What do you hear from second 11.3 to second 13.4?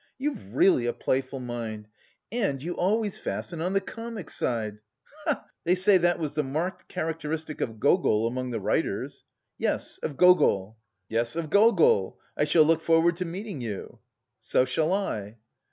of Gogol.... I shall look forward to